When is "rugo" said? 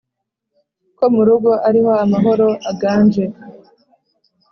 1.27-1.51